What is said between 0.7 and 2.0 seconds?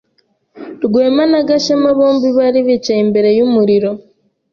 Rwema na Gashema